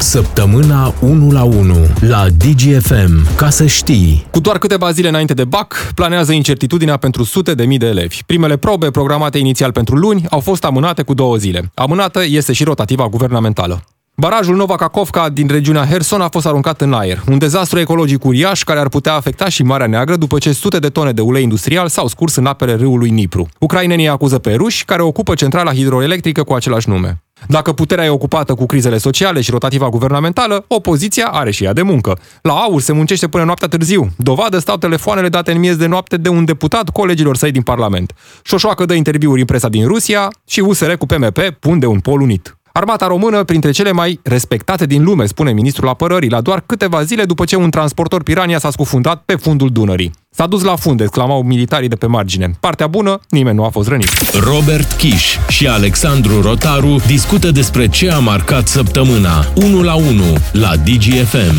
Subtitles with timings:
[0.00, 3.36] Săptămâna 1 la 1 la DGFM.
[3.36, 4.26] Ca să știi.
[4.30, 8.22] Cu doar câteva zile înainte de BAC, planează incertitudinea pentru sute de mii de elevi.
[8.26, 11.70] Primele probe, programate inițial pentru luni, au fost amânate cu două zile.
[11.74, 13.82] Amânată este și rotativa guvernamentală.
[14.14, 17.22] Barajul Nova Kakovka din regiunea Herson a fost aruncat în aer.
[17.28, 20.88] Un dezastru ecologic uriaș care ar putea afecta și Marea Neagră după ce sute de
[20.88, 23.48] tone de ulei industrial s-au scurs în apele râului Nipru.
[23.58, 27.22] Ucrainenii acuză pe ruși care ocupă centrala hidroelectrică cu același nume.
[27.46, 31.82] Dacă puterea e ocupată cu crizele sociale și rotativa guvernamentală, opoziția are și ea de
[31.82, 32.18] muncă.
[32.42, 34.10] La AUR se muncește până noaptea târziu.
[34.16, 38.12] Dovadă stau telefoanele date în miez de noapte de un deputat colegilor săi din Parlament.
[38.42, 42.20] Șoșoacă dă interviuri în presa din Rusia și USR cu PMP pun de un pol
[42.20, 42.57] unit.
[42.78, 47.24] Armata română printre cele mai respectate din lume, spune ministrul apărării, la doar câteva zile
[47.24, 50.10] după ce un transportor Pirania s-a scufundat pe fundul Dunării.
[50.30, 52.50] S-a dus la fund, exclamau militarii de pe margine.
[52.60, 54.10] Partea bună, nimeni nu a fost rănit.
[54.34, 60.22] Robert Kiș și Alexandru Rotaru discută despre ce a marcat săptămâna 1 la 1
[60.52, 61.56] la DGFM.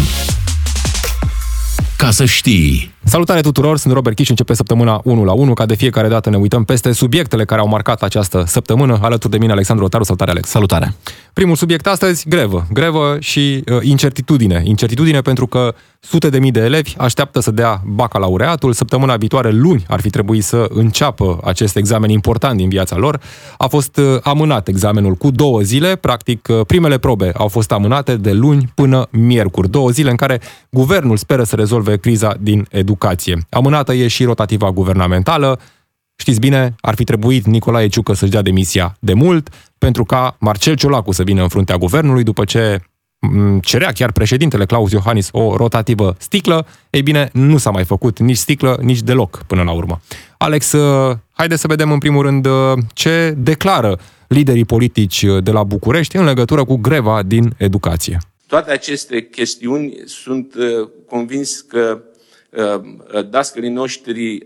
[1.95, 2.94] Ca să știi.
[3.03, 6.38] Salutare tuturor, sunt Robert Kiș, începe săptămâna 1 la 1, ca de fiecare dată ne
[6.38, 9.00] uităm peste subiectele care au marcat această săptămână.
[9.02, 10.50] Alături de mine Alexandru Rotaru, salutare Alex.
[10.50, 10.95] Salutare.
[11.33, 12.66] Primul subiect astăzi, grevă.
[12.73, 14.61] Grevă și uh, incertitudine.
[14.66, 18.73] Incertitudine pentru că sute de mii de elevi așteaptă să dea bacalaureatul.
[18.73, 23.19] Săptămâna viitoare, luni, ar fi trebuit să înceapă acest examen important din viața lor.
[23.58, 25.95] A fost uh, amânat examenul cu două zile.
[25.95, 29.69] Practic, uh, primele probe au fost amânate de luni până miercuri.
[29.69, 32.97] Două zile în care guvernul speră să rezolve criza din educație.
[33.50, 35.59] Amânată e și rotativa guvernamentală.
[36.16, 40.75] Știți bine, ar fi trebuit Nicolae Ciucă să-și dea demisia de mult, pentru ca Marcel
[40.75, 42.80] Ciolacu să vină în fruntea guvernului după ce
[43.19, 48.19] mm, cerea chiar președintele Claus Iohannis o rotativă sticlă, ei bine, nu s-a mai făcut
[48.19, 50.02] nici sticlă, nici deloc până la urmă.
[50.38, 52.53] Alex, uh, haide să vedem în primul rând uh,
[52.94, 58.17] ce declară liderii politici uh, de la București în legătură cu greva din educație.
[58.47, 60.53] Toate aceste chestiuni sunt
[61.08, 62.02] convins că
[63.30, 64.45] dascării noștri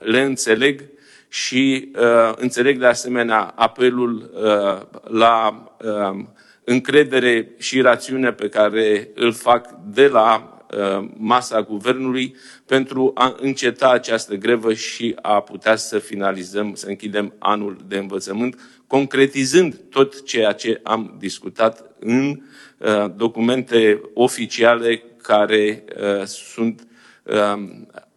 [0.00, 0.90] le înțeleg
[1.30, 6.24] și uh, înțeleg de asemenea apelul uh, la uh,
[6.64, 13.90] încredere și rațiune pe care îl fac de la uh, masa guvernului pentru a înceta
[13.90, 20.52] această grevă și a putea să finalizăm, să închidem anul de învățământ, concretizând tot ceea
[20.52, 22.42] ce am discutat în
[22.78, 26.89] uh, documente oficiale care uh, sunt uh,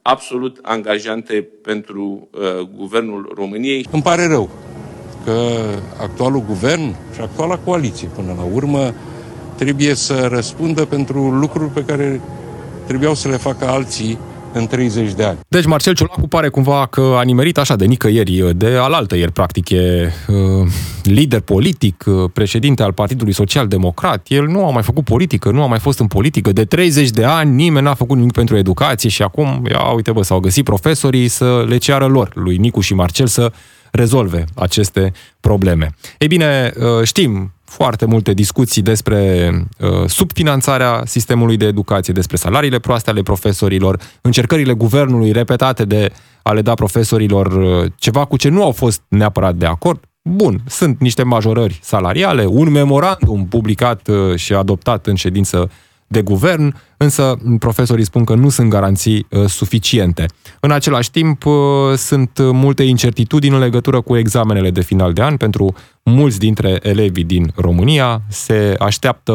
[0.02, 3.88] absolut angajante pentru uh, guvernul României.
[3.92, 4.50] Îmi pare rău
[5.26, 5.50] că
[6.02, 8.94] actualul guvern și actuala coaliție, până la urmă,
[9.56, 12.22] trebuie să răspundă pentru lucruri pe care
[12.88, 14.18] trebuiau să le facă alții
[14.54, 15.40] în 30 de ani.
[15.48, 19.70] Deci Marcel Ciolacu pare cumva că a nimerit așa de nicăieri, de alaltă ieri, practic,
[19.70, 20.68] e uh,
[21.04, 24.26] lider politic, uh, președinte al Partidului Social Democrat.
[24.28, 26.52] El nu a mai făcut politică, nu a mai fost în politică.
[26.52, 30.24] De 30 de ani nimeni n-a făcut nimic pentru educație și acum, ia uite bă,
[30.24, 33.52] s-au găsit profesorii să le ceară lor, lui Nicu și Marcel, să
[33.92, 35.96] rezolve aceste probleme.
[36.18, 42.80] Ei bine, uh, știm foarte multe discuții despre uh, subfinanțarea sistemului de educație, despre salariile
[42.80, 46.12] proaste ale profesorilor, încercările guvernului repetate de
[46.44, 50.04] a le da profesorilor uh, ceva cu ce nu au fost neapărat de acord.
[50.22, 55.72] Bun, sunt niște majorări salariale, un memorandum publicat uh, și adoptat în ședință
[56.14, 60.26] de guvern, însă profesorii spun că nu sunt garanții uh, suficiente.
[60.60, 61.54] În același timp, uh,
[61.96, 67.24] sunt multe incertitudini în legătură cu examenele de final de an pentru mulți dintre elevii
[67.24, 68.22] din România.
[68.30, 69.34] Se așteaptă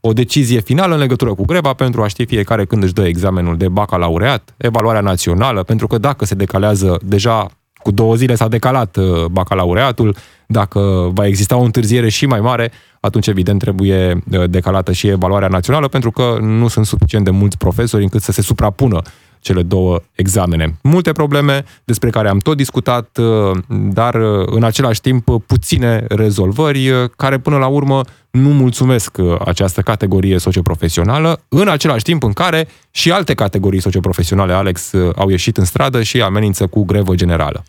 [0.00, 3.56] o decizie finală în legătură cu greva pentru a ști fiecare când își dă examenul
[3.56, 7.46] de bacalaureat, evaluarea națională, pentru că dacă se decalează deja
[7.84, 10.16] cu două zile s-a decalat uh, bacalaureatul,
[10.46, 15.48] dacă va exista o întârziere și mai mare, atunci evident trebuie uh, decalată și evaluarea
[15.48, 19.02] națională, pentru că nu sunt suficient de mulți profesori încât să se suprapună
[19.40, 20.78] cele două examene.
[20.82, 24.14] Multe probleme despre care am tot discutat, uh, dar
[24.46, 28.00] în același timp puține rezolvări care până la urmă
[28.30, 34.92] nu mulțumesc această categorie socioprofesională, în același timp în care și alte categorii socioprofesionale, Alex,
[35.16, 37.64] au ieșit în stradă și amenință cu grevă generală.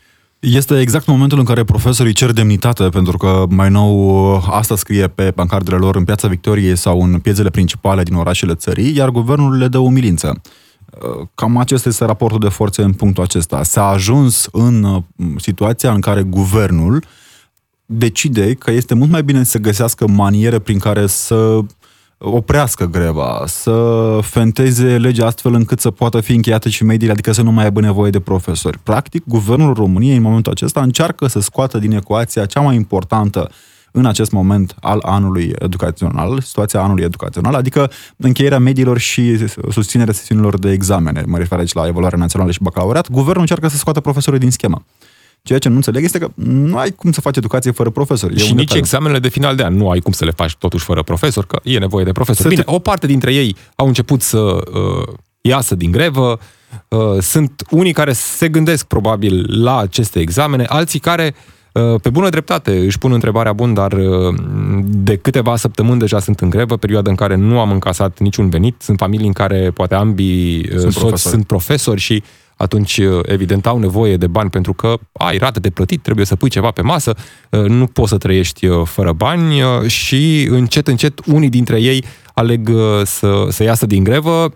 [0.45, 5.31] Este exact momentul în care profesorii cer demnitate, pentru că mai nou asta scrie pe
[5.31, 9.67] pancardele lor în Piața Victoriei sau în piețele principale din orașele țării, iar guvernul le
[9.67, 10.41] dă umilință.
[11.35, 13.63] Cam acesta este raportul de forțe în punctul acesta.
[13.63, 15.03] S-a ajuns în
[15.37, 17.03] situația în care guvernul
[17.85, 21.59] decide că este mult mai bine să găsească maniere prin care să
[22.17, 27.41] oprească greva, să fenteze legea astfel încât să poată fi încheiată și mediile, adică să
[27.41, 28.79] nu mai aibă nevoie de profesori.
[28.83, 33.49] Practic, guvernul României în momentul acesta încearcă să scoată din ecuația cea mai importantă
[33.91, 40.59] în acest moment al anului educațional, situația anului educațional, adică încheierea mediilor și susținerea sesiunilor
[40.59, 41.23] de examene.
[41.27, 43.09] Mă refer aici la evaluarea națională și bacalaureat.
[43.09, 44.85] Guvernul încearcă să scoată profesorii din schemă.
[45.45, 48.37] Ceea ce nu înțeleg este că nu ai cum să faci educație fără profesori.
[48.37, 48.81] și nici detaliu.
[48.81, 51.59] examenele de final de an nu ai cum să le faci totuși fără profesor, că
[51.63, 52.49] e nevoie de profesori.
[52.49, 52.71] Bine, te...
[52.71, 56.39] o parte dintre ei au început să uh, iasă din grevă,
[56.87, 61.35] uh, sunt unii care se gândesc probabil la aceste examene, alții care
[61.71, 64.35] uh, pe bună dreptate își pun întrebarea bun, dar uh,
[64.83, 68.75] de câteva săptămâni deja sunt în grevă, perioada în care nu am încasat niciun venit.
[68.81, 71.33] Sunt familii în care poate ambii uh, sunt soți profesori.
[71.33, 72.23] sunt profesori și
[72.55, 76.35] atunci uh, evident au nevoie de bani pentru că ai rate de plătit, trebuie să
[76.35, 77.15] pui ceva pe masă,
[77.49, 82.03] uh, nu poți să trăiești uh, fără bani și încet, încet unii dintre ei
[82.33, 82.69] aleg
[83.03, 84.49] să, să iasă din grevă.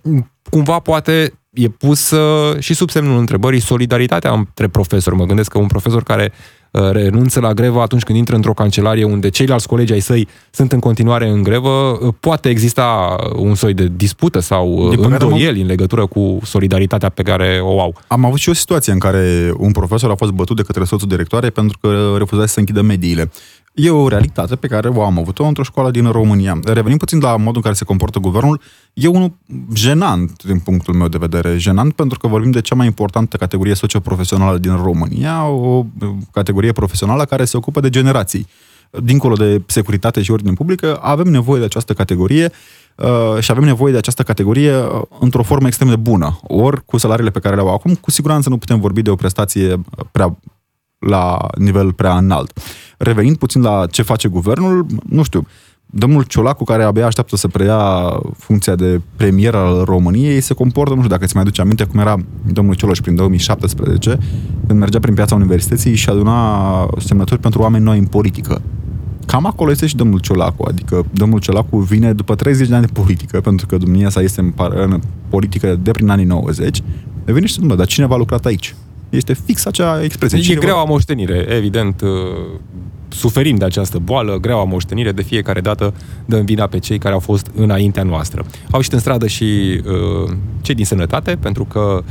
[0.50, 2.14] Cumva poate e pus
[2.60, 5.16] și sub semnul întrebării solidaritatea între profesori.
[5.16, 9.04] Mă gândesc că un profesor care Uh, renunță la grevă atunci când intră într-o cancelarie
[9.04, 11.70] unde ceilalți colegi ai săi sunt în continuare în grevă,
[12.02, 17.10] uh, poate exista un soi de dispută sau uh, de îndoieli în legătură cu solidaritatea
[17.10, 17.96] pe care o au.
[18.08, 21.08] Am avut și o situație în care un profesor a fost bătut de către soțul
[21.08, 23.32] directoare pentru că refuza să închidă mediile.
[23.74, 26.60] E o realitate pe care o am avut-o într-o școală din România.
[26.64, 28.62] Revenim puțin la modul în care se comportă guvernul.
[28.94, 29.32] E unul
[29.74, 31.58] jenant, din punctul meu de vedere.
[31.58, 35.86] Jenant pentru că vorbim de cea mai importantă categorie socioprofesională din România, o
[36.32, 38.48] categorie profesională care se ocupă de generații.
[39.04, 42.52] Dincolo de securitate și ordine publică, avem nevoie de această categorie
[42.96, 46.40] uh, și avem nevoie de această categorie uh, într-o formă extrem de bună.
[46.44, 49.16] Ori cu salariile pe care le au acum, cu siguranță nu putem vorbi de o
[49.16, 50.38] prestație prea
[51.00, 52.60] la nivel prea înalt.
[52.98, 55.48] Revenind puțin la ce face guvernul, nu știu,
[55.92, 61.00] domnul Ciolacu, care abia așteaptă să preia funcția de premier al României, se comportă, nu
[61.00, 62.16] știu dacă ți mai aduce aminte cum era
[62.52, 64.18] domnul Cioloș prin 2017,
[64.68, 68.62] când mergea prin piața universității și aduna semnături pentru oameni noi în politică.
[69.26, 72.92] Cam acolo este și domnul Ciolacu, adică domnul Ciolacu vine după 30 de ani de
[72.94, 75.00] politică, pentru că domnia sa este în, în
[75.30, 76.82] politică de prin anii 90,
[77.26, 78.76] vine și spune, dar cineva a lucrat aici?
[79.10, 80.54] Este fix acea expresie.
[80.54, 82.02] E greaua moștenire, evident.
[83.10, 85.94] Uh, suferim de această boală, greaua moștenire, de fiecare dată
[86.26, 88.46] dăm vina pe cei care au fost înaintea noastră.
[88.72, 92.04] Au ieșit în stradă și uh, cei din sănătate, pentru că uh,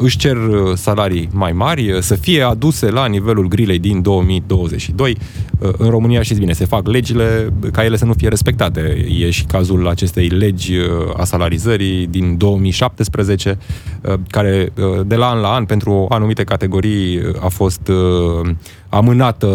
[0.00, 5.16] își cer uh, salarii mai mari, uh, să fie aduse la nivelul grilei din 2022.
[5.58, 9.06] Uh, în România, știți bine, se fac legile ca ele să nu fie respectate.
[9.20, 10.86] E și cazul acestei legi uh,
[11.16, 13.58] a salarizării din 2017,
[14.00, 18.50] uh, care uh, de la an la an, pentru anumite categorii, uh, a fost uh,
[18.94, 19.48] amânată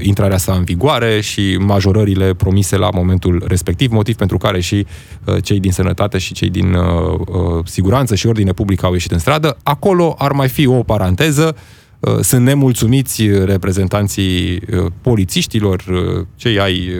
[0.00, 4.86] intrarea sa în vigoare și majorările promise la momentul respectiv, motiv pentru care și
[5.24, 9.10] uh, cei din sănătate și cei din uh, uh, siguranță și ordine publică au ieșit
[9.10, 9.56] în stradă.
[9.72, 11.56] Acolo ar mai fi o paranteză,
[12.02, 16.90] Uh, sunt nemulțumiți reprezentanții uh, polițiștilor, uh, cei ai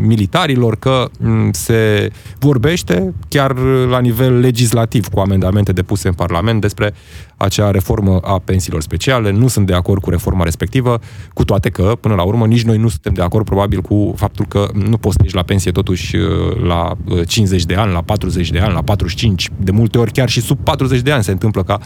[0.00, 3.56] militarilor, că mm, se vorbește chiar
[3.88, 6.94] la nivel legislativ cu amendamente depuse în Parlament despre
[7.42, 9.30] acea reformă a pensiilor speciale.
[9.30, 11.00] Nu sunt de acord cu reforma respectivă,
[11.34, 14.46] cu toate că, până la urmă, nici noi nu suntem de acord probabil cu faptul
[14.48, 16.16] că nu poți să ieși la pensie totuși
[16.66, 16.96] la
[17.26, 20.58] 50 de ani, la 40 de ani, la 45, de multe ori chiar și sub
[20.62, 21.78] 40 de ani se întâmplă ca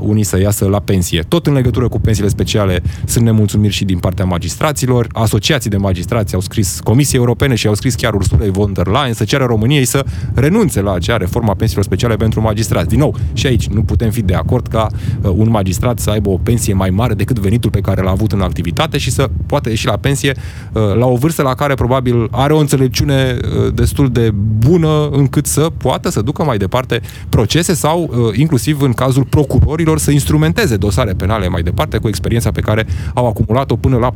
[0.00, 1.20] unii să iasă la pensie.
[1.28, 5.06] Tot în legătură cu pensiile speciale sunt nemulțumiri și din partea magistraților.
[5.12, 9.12] Asociații de magistrați au scris Comisiei Europene și au scris chiar Ursula von der Leyen
[9.12, 10.04] să ceară României să
[10.34, 12.88] renunțe la acea reformă a pensiilor speciale pentru magistrați.
[12.88, 16.28] Din nou, și aici nu putem fi de acord ca uh, un magistrat să aibă
[16.28, 19.68] o pensie mai mare decât venitul pe care l-a avut în activitate și să poată
[19.68, 20.34] ieși la pensie
[20.72, 25.46] uh, la o vârstă la care probabil are o înțelepciune uh, destul de bună încât
[25.46, 31.12] să poată să ducă mai departe procese sau inclusiv în cazul procurorilor să instrumenteze dosare
[31.12, 34.14] penale mai departe cu experiența pe care au acumulat-o până la 40-45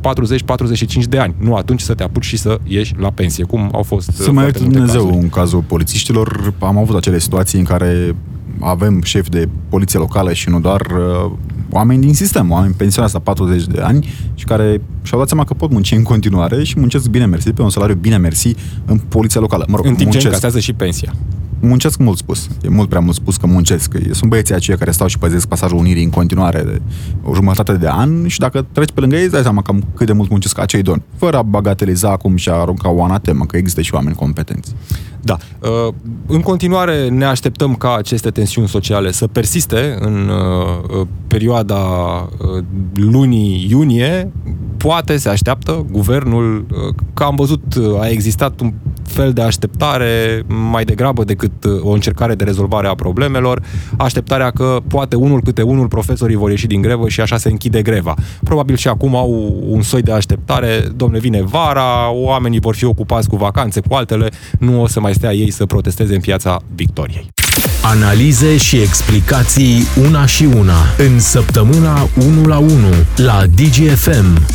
[1.09, 1.35] de ani.
[1.37, 4.51] Nu atunci să te apuci și să ieși la pensie, cum au fost Să mai
[4.51, 5.17] Dumnezeu cazuri.
[5.23, 6.53] în cazul polițiștilor.
[6.59, 8.15] Am avut acele situații în care
[8.63, 11.31] avem șef de poliție locală și nu doar uh,
[11.69, 15.53] oameni din sistem, oameni pensionați la 40 de ani și care și-au dat seama că
[15.53, 19.41] pot munci în continuare și muncesc bine mersi pe un salariu bine mersi în poliția
[19.41, 19.65] locală.
[19.67, 20.21] Mă rog, în timp muncesc.
[20.21, 21.13] ce încasează și pensia
[21.61, 22.47] muncesc mult spus.
[22.61, 23.93] E mult prea mult spus că muncesc.
[24.11, 26.81] Sunt băieții aceia care stau și păzesc pasajul Unirii în continuare de
[27.23, 30.07] o jumătate de an și dacă treci pe lângă ei, îți dai seama cam cât
[30.07, 31.03] de mult muncesc acei doni.
[31.17, 34.75] Fără a bagateliza acum și a arunca o anatemă, că există și oameni competenți.
[35.21, 35.37] Da.
[35.59, 35.93] Uh,
[36.27, 42.63] în continuare ne așteptăm ca aceste tensiuni sociale să persiste în uh, perioada uh,
[42.93, 44.31] lunii iunie.
[44.77, 46.65] Poate se așteaptă guvernul,
[47.13, 47.61] că am văzut,
[47.99, 48.73] a existat un
[49.11, 53.61] fel de așteptare mai degrabă decât uh, o încercare de rezolvare a problemelor,
[53.97, 57.81] așteptarea că poate unul câte unul profesorii vor ieși din grevă și așa se închide
[57.81, 58.13] greva.
[58.43, 63.29] Probabil și acum au un soi de așteptare, domne, vine vara, oamenii vor fi ocupați
[63.29, 67.29] cu vacanțe, cu altele, nu o să mai stea ei să protesteze în piața Victoriei.
[67.83, 72.69] Analize și explicații una și una în săptămâna 1 la 1
[73.15, 74.45] la DGFM.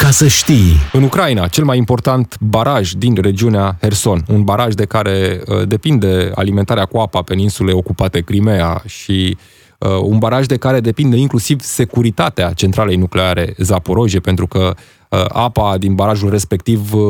[0.00, 0.72] Ca să știi.
[0.92, 6.30] În Ucraina, cel mai important baraj din regiunea Herson, un baraj de care uh, depinde
[6.34, 9.36] alimentarea cu apa peninsulei ocupate Crimea și
[9.78, 14.82] uh, un baraj de care depinde inclusiv securitatea centralei nucleare Zaporoje, pentru că uh,
[15.28, 17.02] apa din barajul respectiv uh,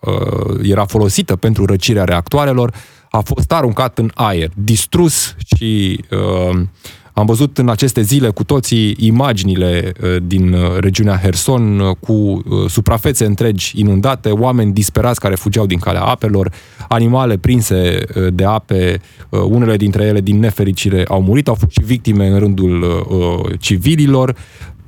[0.00, 2.74] uh, era folosită pentru răcirea reactoarelor,
[3.10, 6.60] a fost aruncat în aer, distrus și uh,
[7.16, 12.42] am văzut în aceste zile cu toții imaginile uh, din uh, regiunea Herson uh, cu
[12.68, 16.52] suprafețe întregi inundate, oameni disperați care fugeau din calea apelor,
[16.88, 17.98] animale prinse
[18.32, 23.06] de ape, unele dintre ele din nefericire au murit, au fost și victime în rândul
[23.60, 24.36] civililor.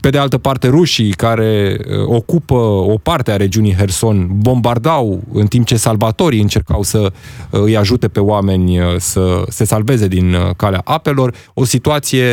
[0.06, 5.46] Pe de altă parte, rușii care uh, ocupă o parte a regiunii Herson bombardau în
[5.46, 10.36] timp ce salvatorii încercau să uh, îi ajute pe oameni uh, să se salveze din
[10.56, 11.34] calea apelor.
[11.54, 12.24] O situație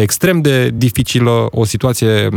[0.00, 2.28] extrem de dificilă, o situație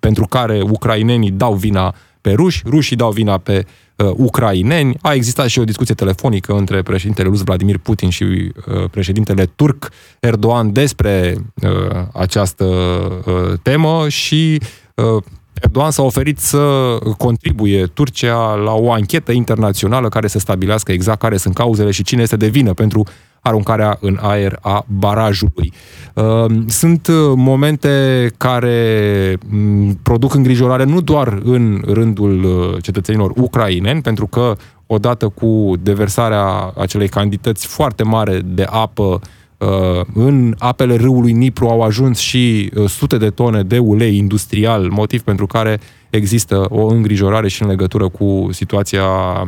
[0.00, 4.96] pentru care ucrainenii dau vina pe ruși, rușii dau vina pe uh, ucraineni.
[5.00, 8.52] A existat și o discuție telefonică între președintele rus Vladimir Putin și uh,
[8.90, 11.70] președintele turc Erdogan despre uh,
[12.12, 14.60] această uh, temă și
[14.94, 15.22] uh,
[15.62, 21.36] Erdogan s-a oferit să contribuie Turcia la o anchetă internațională care să stabilească exact care
[21.36, 23.06] sunt cauzele și cine este de vină pentru
[23.42, 25.72] aruncarea în aer a barajului.
[26.14, 34.02] Ehm, sunt uh, momente care mm, produc îngrijorare nu doar în rândul uh, cetățenilor ucraineni,
[34.02, 34.56] pentru că
[34.86, 39.20] odată cu deversarea acelei cantități foarte mare de apă
[39.58, 45.22] uh, în apele râului Nipru au ajuns și sute de tone de ulei industrial, motiv
[45.22, 45.80] pentru care
[46.10, 49.04] există o îngrijorare și în legătură cu situația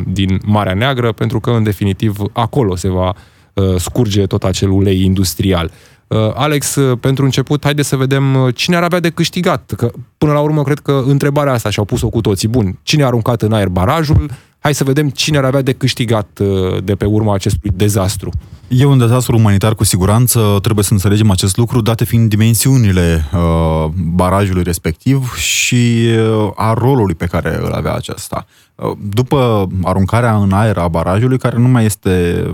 [0.06, 3.33] din Marea Neagră, pentru că, în definitiv, acolo se va Uh,
[3.76, 5.70] scurge tot acel ulei industrial.
[6.06, 9.72] Uh, Alex, uh, pentru început, haide să vedem cine ar avea de câștigat.
[9.76, 12.48] Că, până la urmă, cred că întrebarea asta și-au pus-o cu toții.
[12.48, 14.30] Bun, cine a aruncat în aer barajul?
[14.58, 16.40] Hai să vedem cine ar avea de câștigat
[16.84, 18.30] de pe urma acestui dezastru.
[18.68, 23.90] E un dezastru umanitar cu siguranță, trebuie să înțelegem acest lucru, date fiind dimensiunile uh,
[23.94, 28.46] barajului respectiv și uh, a rolului pe care îl avea acesta.
[28.74, 32.44] Uh, după aruncarea în aer a barajului, care nu mai este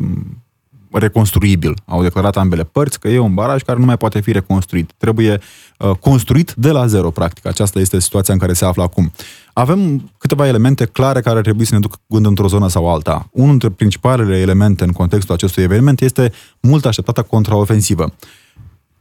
[0.93, 1.75] reconstruibil.
[1.85, 4.93] Au declarat ambele părți că e un baraj care nu mai poate fi reconstruit.
[4.97, 5.41] Trebuie
[5.79, 7.47] uh, construit de la zero, practic.
[7.47, 9.13] Aceasta este situația în care se află acum.
[9.53, 13.29] Avem câteva elemente clare care trebuie să ne ducă gând într-o zonă sau alta.
[13.33, 18.15] Unul dintre principalele elemente în contextul acestui eveniment este mult așteptată contraofensivă.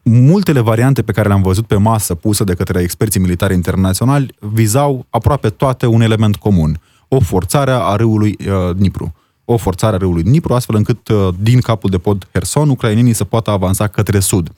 [0.04, 5.06] Multele variante pe care le-am văzut pe masă puse de către experții militari internaționali vizau
[5.10, 6.80] aproape toate un element comun.
[7.08, 9.14] O forțare a râului uh, Dnipru
[9.52, 13.24] o forțare a râului Dnipru, astfel încât uh, din capul de pod Herson, ucrainenii să
[13.24, 14.52] poată avansa către sud.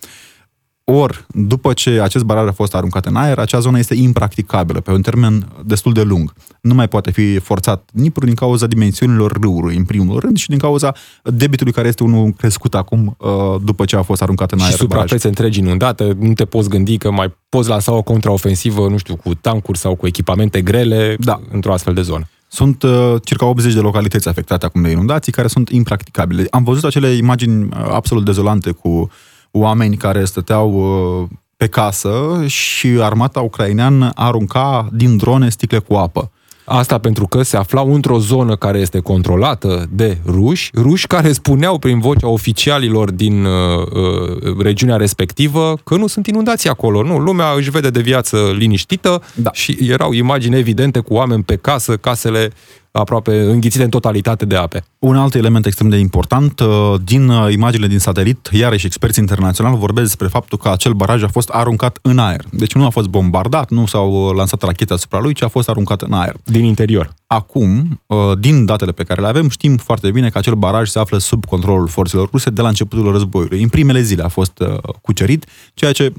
[0.83, 4.91] Ori, după ce acest baraj a fost aruncat în aer, acea zonă este impracticabilă pe
[4.91, 6.33] un termen destul de lung.
[6.61, 10.57] Nu mai poate fi forțat Dnipru din cauza dimensiunilor râului, în primul rând, și din
[10.57, 10.93] cauza
[11.23, 13.29] debitului care este unul crescut acum uh,
[13.63, 14.71] după ce a fost aruncat în aer.
[14.71, 18.97] Și suprafețe întregi inundate, nu te poți gândi că mai poți lansa o contraofensivă, nu
[18.97, 21.39] știu, cu tancuri sau cu echipamente grele da.
[21.51, 22.27] într-o astfel de zonă.
[22.53, 26.47] Sunt uh, circa 80 de localități afectate acum de inundații care sunt impracticabile.
[26.49, 29.11] Am văzut acele imagini uh, absolut dezolante cu
[29.51, 31.27] oameni care stăteau uh,
[31.57, 36.31] pe casă și armata ucraineană arunca din drone sticle cu apă.
[36.73, 41.77] Asta pentru că se aflau într-o zonă care este controlată de ruși, ruși care spuneau
[41.77, 47.03] prin vocea oficialilor din uh, uh, regiunea respectivă că nu sunt inundații acolo.
[47.03, 49.49] Nu, lumea își vede de viață liniștită da.
[49.53, 52.51] și erau imagini evidente cu oameni pe casă, casele
[52.91, 54.83] aproape înghițite în totalitate de ape.
[54.99, 59.77] Un alt element extrem de important, uh, din uh, imaginile din satelit, iarăși experți internaționali
[59.77, 62.41] vorbesc despre faptul că acel baraj a fost aruncat în aer.
[62.51, 65.69] Deci nu a fost bombardat, nu s-au uh, lansat rachete asupra lui, ci a fost
[65.69, 66.35] aruncat în aer.
[66.43, 67.13] Din interior.
[67.33, 68.01] Acum,
[68.39, 71.45] din datele pe care le avem, știm foarte bine că acel baraj se află sub
[71.45, 73.61] controlul forțelor ruse de la începutul războiului.
[73.61, 74.63] În primele zile a fost
[75.01, 76.13] cucerit, ceea ce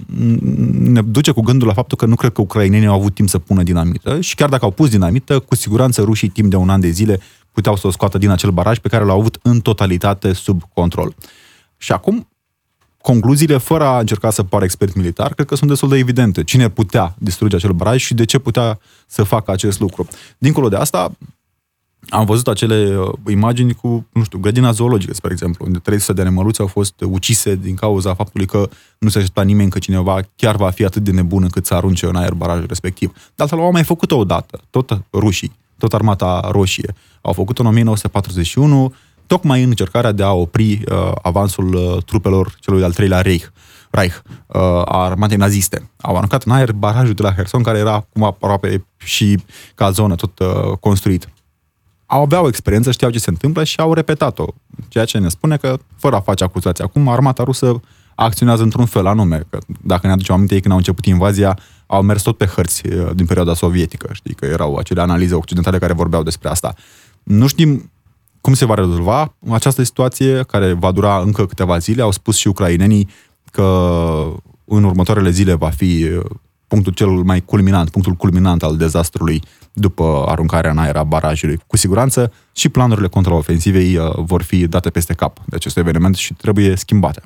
[0.79, 3.39] ne duce cu gândul la faptul că nu cred că ucrainenii au avut timp să
[3.39, 6.81] pună dinamită și chiar dacă au pus dinamită, cu siguranță rușii timp de un an
[6.81, 10.33] de zile puteau să o scoată din acel baraj pe care l-au avut în totalitate
[10.33, 11.15] sub control.
[11.77, 12.29] Și acum,
[13.03, 16.45] concluziile, fără a încerca să pară expert militar, cred că sunt destul de evidente.
[16.45, 20.09] Cine putea distruge acel baraj și de ce putea să facă acest lucru.
[20.39, 21.13] Dincolo de asta,
[22.09, 26.21] am văzut acele uh, imagini cu, nu știu, grădina zoologică, spre exemplu, unde 300 de
[26.21, 28.69] animăluți au fost ucise din cauza faptului că
[28.99, 32.07] nu se aștepta nimeni că cineva chiar va fi atât de nebun încât să arunce
[32.07, 33.13] în aer barajul respectiv.
[33.13, 36.95] De altfel, au mai făcut-o odată, tot rușii, tot armata roșie.
[37.21, 38.95] Au făcut-o în 1941,
[39.33, 43.47] tocmai în încercarea de a opri uh, avansul uh, trupelor celui de-al treilea Reich.
[43.91, 44.15] Reich,
[44.47, 45.91] uh, a armatei naziste.
[46.01, 49.39] Au aruncat în aer barajul de la Herson, care era acum aproape și
[49.75, 51.29] ca zonă tot uh, construit
[52.07, 54.47] au aveau experiență, știau ce se întâmplă și au repetat-o.
[54.89, 57.81] Ceea ce ne spune că, fără a face acuzații acum, armata rusă
[58.15, 59.47] acționează într-un fel anume.
[59.51, 63.11] Că dacă ne aducem aminte, când au început invazia, au mers tot pe hărți uh,
[63.15, 64.09] din perioada sovietică.
[64.13, 66.75] Știi că erau acele analize occidentale care vorbeau despre asta.
[67.23, 67.92] Nu știm
[68.43, 72.03] cum se va rezolva această situație, care va dura încă câteva zile.
[72.03, 73.09] Au spus și ucrainenii
[73.53, 73.63] că
[74.65, 76.25] în următoarele zile va fi uh,
[76.69, 81.61] punctul cel mai culminant, punctul culminant al dezastrului după aruncarea în aer a barajului.
[81.67, 86.35] Cu siguranță și planurile contraofensivei uh, vor fi date peste cap de acest eveniment și
[86.35, 87.23] trebuie schimbate.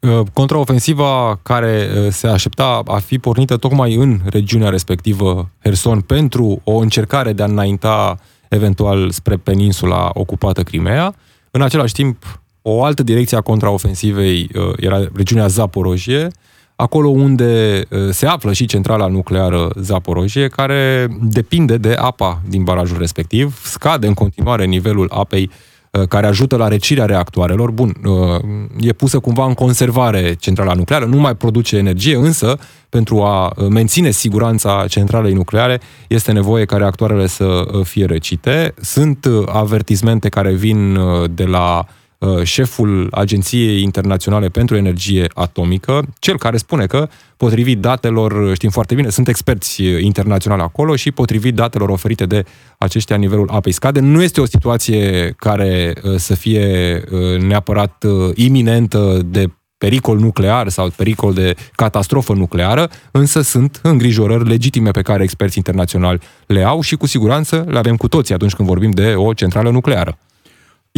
[0.00, 6.60] Uh, contraofensiva care uh, se aștepta a fi pornită tocmai în regiunea respectivă, Herson, pentru
[6.64, 8.18] o încercare de a înainta
[8.56, 11.14] eventual spre peninsula ocupată Crimea.
[11.50, 16.28] În același timp, o altă direcție a contraofensivei era regiunea Zaporojie,
[16.76, 22.98] acolo unde uh, se află și centrala nucleară Zaporojie, care depinde de apa din barajul
[22.98, 25.75] respectiv, scade în continuare nivelul apei uh,
[26.08, 27.70] care ajută la recirea reactoarelor.
[27.70, 28.40] Bun, uh,
[28.80, 34.10] e pusă cumva în conservare centrala nucleară, nu mai produce energie, însă pentru a menține
[34.10, 38.74] siguranța centralei nucleare este nevoie ca reactoarele să fie recite.
[38.80, 40.98] Sunt avertizmente care vin
[41.30, 42.05] de la Uh,
[42.42, 49.10] șeful Agenției Internaționale pentru Energie Atomică, cel care spune că, potrivit datelor, știm foarte bine,
[49.10, 52.44] sunt experți internaționali acolo și potrivit datelor oferite de
[52.78, 54.00] aceștia, nivelul apei scade.
[54.00, 58.04] Nu este o situație care uh, să fie uh, neapărat
[58.34, 59.46] iminentă de
[59.78, 66.20] pericol nuclear sau pericol de catastrofă nucleară, însă sunt îngrijorări legitime pe care experții internaționali
[66.46, 69.70] le au și cu siguranță le avem cu toții atunci când vorbim de o centrală
[69.70, 70.18] nucleară.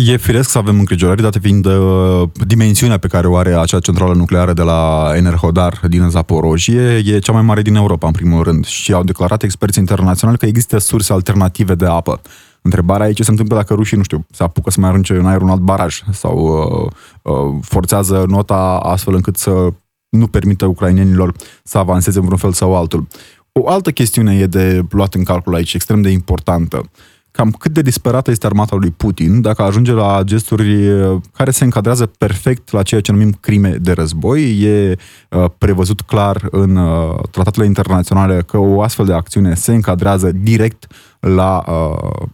[0.01, 4.15] E firesc să avem îngrijorări, dată fiind uh, dimensiunea pe care o are acea centrală
[4.15, 8.67] nucleară de la Enerhodar din Zaporojie, e cea mai mare din Europa, în primul rând,
[8.67, 12.21] și au declarat experți internaționali că există surse alternative de apă.
[12.63, 15.27] Întrebarea e ce se întâmplă dacă rușii, nu știu, se apucă să mai arunce în
[15.27, 19.69] aer un alt baraj sau uh, uh, forțează nota astfel încât să
[20.09, 23.07] nu permită ucrainenilor să avanseze în vreun fel sau altul.
[23.53, 26.91] O altă chestiune e de luat în calcul aici, extrem de importantă
[27.39, 31.65] cam cât de disperată este armata lui Putin dacă ajunge la gesturi uh, care se
[31.65, 34.61] încadrează perfect la ceea ce numim crime de război.
[34.63, 34.97] E
[35.31, 40.87] uh, prevăzut clar în uh, tratatele internaționale că o astfel de acțiune se încadrează direct
[41.21, 41.65] la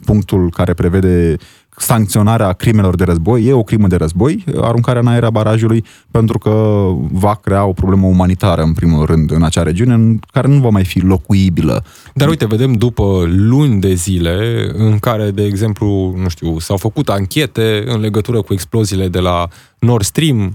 [0.04, 1.36] punctul care prevede
[1.76, 6.38] sancționarea crimelor de război, e o crimă de război, aruncarea în aer a barajului, pentru
[6.38, 10.68] că va crea o problemă umanitară, în primul rând, în acea regiune, care nu va
[10.68, 11.84] mai fi locuibilă.
[12.14, 17.08] Dar uite, vedem după luni de zile în care, de exemplu, nu știu, s-au făcut
[17.08, 20.52] anchete în legătură cu exploziile de la Nord Stream,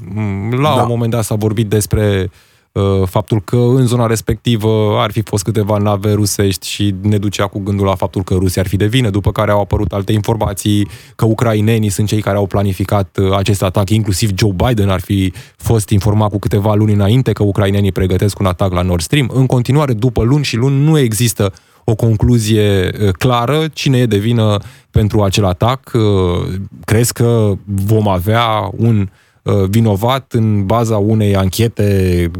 [0.52, 0.82] la da.
[0.82, 2.49] un moment dat s-a vorbit despre uh, Uh,
[3.06, 7.60] faptul că în zona respectivă ar fi fost câteva nave rusești și ne ducea cu
[7.60, 10.88] gândul la faptul că Rusia ar fi de vină, după care au apărut alte informații
[11.15, 15.34] că ucrainenii sunt cei care au planificat uh, acest atac, inclusiv Joe Biden ar fi
[15.56, 19.32] fost informat cu câteva luni înainte că ucrainenii pregătesc un atac la Nord Stream.
[19.34, 24.18] În continuare, după luni și luni, nu există o concluzie uh, clară cine e de
[24.18, 24.58] vină
[24.92, 25.92] pentru acel atac.
[26.86, 29.10] Crezi că vom avea un
[29.70, 32.32] vinovat în baza unei anchete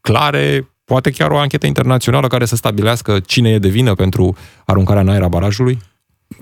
[0.00, 5.02] clare, poate chiar o anchetă internațională care să stabilească cine e de vină pentru aruncarea
[5.02, 5.78] în aer a barajului?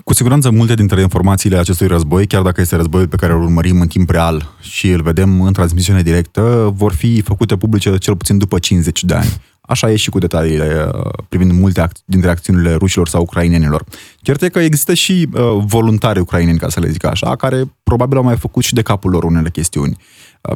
[0.03, 3.81] Cu siguranță multe dintre informațiile acestui război, chiar dacă este războiul pe care îl urmărim
[3.81, 8.37] în timp real și îl vedem în transmisiune directă, vor fi făcute publice cel puțin
[8.37, 9.29] după 50 de ani.
[9.67, 13.83] Așa e și cu detaliile uh, privind multe dintre acțiunile rușilor sau ucrainenilor.
[14.17, 18.17] Cert e că există și uh, voluntari ucraineni, ca să le zic așa, care probabil
[18.17, 19.97] au mai făcut și de capul lor unele chestiuni.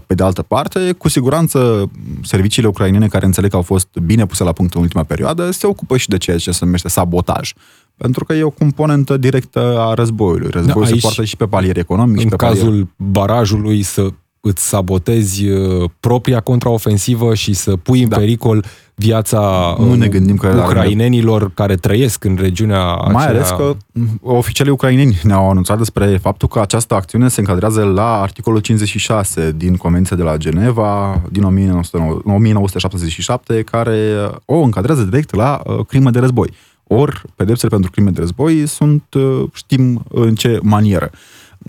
[0.07, 1.91] Pe de altă parte, cu siguranță,
[2.23, 5.67] serviciile ucrainene care înțeleg că au fost bine puse la punct în ultima perioadă se
[5.67, 7.53] ocupă și de ceea ce se numește sabotaj.
[7.97, 10.49] Pentru că e o componentă directă a războiului.
[10.49, 12.15] Războiul da, se poartă și pe palier economic.
[12.15, 12.87] În și pe cazul palier...
[12.97, 14.09] barajului să
[14.41, 18.17] îți sabotezi uh, propria contraofensivă și să pui în da.
[18.17, 23.27] pericol viața nu ne gândim că ucrainenilor care trăiesc în regiunea Mai aceea...
[23.27, 23.75] ales că
[24.21, 29.75] oficialii ucraineni ne-au anunțat despre faptul că această acțiune se încadrează la articolul 56 din
[29.75, 36.49] Convenția de la Geneva din 1977, care o încadrează direct la uh, crimă de război.
[36.87, 41.11] Ori pedepsele pentru crime de război sunt, uh, știm în ce manieră.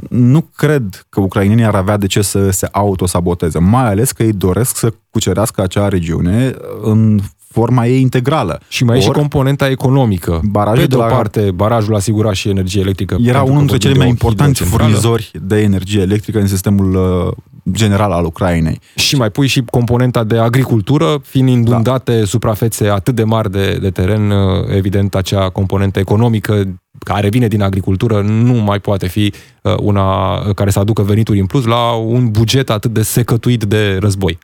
[0.09, 4.33] Nu cred că ucrainenii ar avea de ce să se autosaboteze, mai ales că ei
[4.33, 7.21] doresc să cucerească acea regiune în
[7.53, 8.61] forma ei integrală.
[8.69, 10.41] Și mai Or, e și componenta economică.
[10.75, 11.07] Pe de, o la...
[11.07, 13.17] parte, barajul asigura și energie electrică.
[13.23, 17.33] Era unul dintre cele mai importanti furnizori de energie electrică în sistemul uh,
[17.73, 18.81] general al Ucrainei.
[18.95, 22.25] Și mai pui și componenta de agricultură, fiind inundate da.
[22.25, 27.63] suprafețe atât de mari de, de teren, uh, evident acea componentă economică care vine din
[27.63, 29.33] agricultură nu mai poate fi
[29.63, 33.97] uh, una care să aducă venituri în plus la un buget atât de secătuit de
[34.01, 34.39] război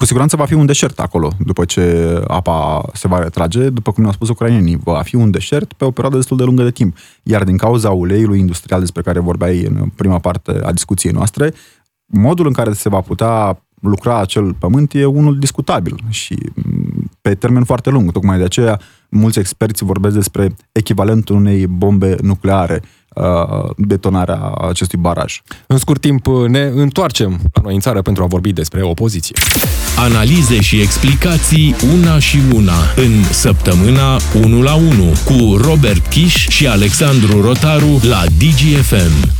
[0.00, 4.02] cu siguranță va fi un deșert acolo după ce apa se va retrage, după cum
[4.02, 4.78] ne-au spus ucrainienii.
[4.84, 6.96] Va fi un deșert pe o perioadă destul de lungă de timp.
[7.22, 11.52] Iar din cauza uleiului industrial despre care vorbeai în prima parte a discuției noastre,
[12.06, 17.34] modul în care se va putea lucra acel pământ e unul discutabil și mm, pe
[17.34, 18.12] termen foarte lung.
[18.12, 22.82] Tocmai de aceea mulți experți vorbesc despre echivalentul unei bombe nucleare
[23.14, 25.42] Uh, detonarea acestui baraj.
[25.66, 29.36] În scurt timp ne întoarcem la noi în țară pentru a vorbi despre opoziție.
[29.98, 34.88] Analize și explicații una și una în săptămâna 1 la 1
[35.24, 39.30] cu Robert Kiș și Alexandru Rotaru la DGFM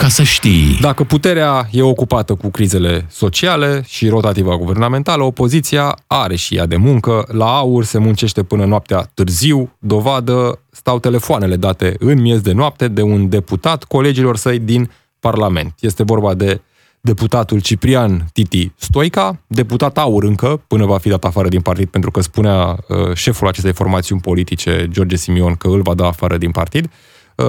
[0.00, 0.78] ca să știi.
[0.80, 6.76] Dacă puterea e ocupată cu crizele sociale și rotativa guvernamentală, opoziția are și ea de
[6.76, 7.24] muncă.
[7.32, 9.76] La aur se muncește până noaptea târziu.
[9.78, 15.74] Dovadă stau telefoanele date în miez de noapte de un deputat colegilor săi din Parlament.
[15.80, 16.60] Este vorba de
[17.00, 22.10] deputatul Ciprian Titi Stoica, deputat aur încă, până va fi dat afară din partid, pentru
[22.10, 26.50] că spunea uh, șeful acestei formațiuni politice, George Simion, că îl va da afară din
[26.50, 26.84] partid.
[26.84, 26.90] Uh,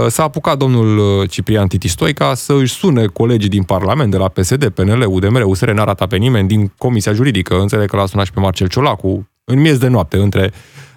[0.08, 4.28] s-a apucat domnul uh, Ciprian Titi Stoica să își sune colegii din Parlament, de la
[4.28, 8.26] PSD, PNL, UDMR, USR, n-a ratat pe nimeni, din Comisia Juridică, înțeleg că l-a sunat
[8.26, 10.52] și pe Marcel Ciolacu, în miez de noapte, între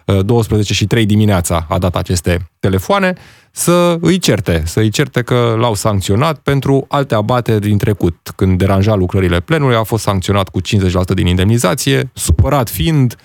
[0.05, 3.15] 12 uh, și 3 dimineața a dat aceste telefoane,
[3.51, 8.33] să îi certe, să îi certe că l-au sancționat pentru alte abateri din trecut.
[8.37, 10.65] Când deranja lucrările plenului, a fost sancționat cu 50%
[11.15, 13.17] din indemnizație, supărat fiind,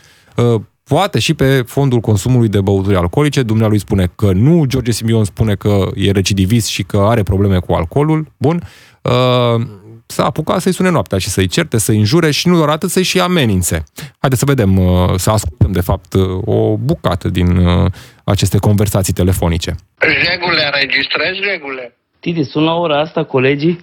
[0.89, 3.43] poate și pe fondul consumului de băuturi alcoolice.
[3.43, 7.73] Dumnealui spune că nu, George Simion spune că e recidivist și că are probleme cu
[7.73, 8.31] alcoolul.
[8.37, 8.63] Bun.
[9.01, 9.61] Uh,
[10.05, 13.03] s-a apucat să-i sune noaptea și să-i certe, să-i înjure și nu doar atât, să-i
[13.03, 13.83] și amenințe.
[14.19, 17.91] Haideți să vedem, uh, să ascultăm de fapt uh, o bucată din uh,
[18.23, 19.75] aceste conversații telefonice.
[19.97, 21.97] Regule, înregistrezi regule.
[22.19, 23.81] Titi, sun la ora asta colegii?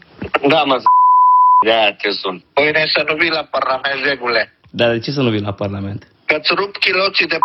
[0.48, 0.76] Da, mă,
[1.64, 2.44] de aia te sun.
[2.52, 4.52] Păi să nu vii la Parlament regule.
[4.70, 6.06] Dar de ce să nu vii la Parlament?
[6.26, 7.38] Că-ți rup chiloții de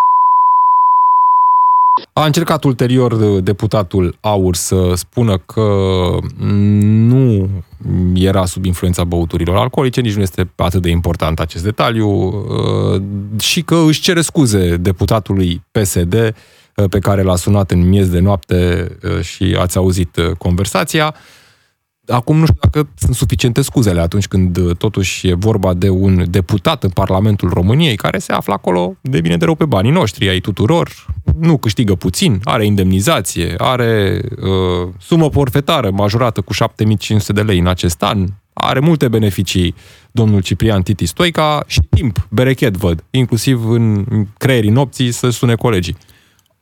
[2.14, 5.72] a încercat ulterior deputatul Aur să spună că
[6.38, 7.50] nu
[8.14, 13.02] era sub influența băuturilor alcoolice, nici nu este atât de important acest detaliu, uh,
[13.40, 18.20] și că își cere scuze deputatului PSD uh, pe care l-a sunat în miez de
[18.20, 21.16] noapte uh, și ați auzit conversația.
[22.12, 26.26] Acum nu știu dacă sunt suficiente scuzele atunci când uh, totuși e vorba de un
[26.30, 30.30] deputat în Parlamentul României care se află acolo de bine de rău pe banii noștri,
[30.30, 30.90] ai tuturor,
[31.40, 37.68] nu câștigă puțin, are indemnizație, are uh, sumă forfetară majorată cu 7500 de lei în
[37.68, 39.76] acest an, are multe beneficii
[40.12, 44.06] domnul Ciprian Titi Stoica și timp, berechet văd, inclusiv în
[44.38, 45.98] creierii nopții să sune colegii.